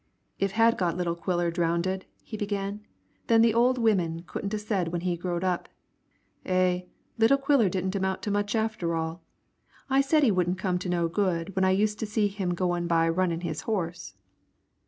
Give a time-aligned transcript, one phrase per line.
[0.39, 2.81] "If had got little Quiller drownded," he began,
[3.27, 5.69] "then the old women couldn't a said when he growed up,
[6.43, 6.85] 'Eh,
[7.19, 9.21] little Quiller didn't amount to much after all.
[9.91, 12.87] I said he wouldn't come to no good when I used to see him goin'
[12.87, 14.15] by runnin' his horse.'